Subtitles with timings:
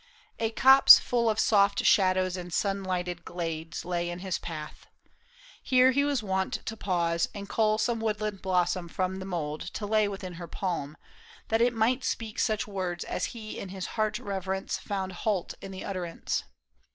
[0.39, 4.87] A copse Full of soft shadows and sun lighted glades Lay in his path.
[5.61, 9.85] Here he was wont to pause And cull some woodland blossom from the mould To
[9.85, 10.97] lay within her palm,
[11.49, 15.69] that it might speak Such words as he in his heart reverence found Halt in
[15.69, 16.45] the utterance.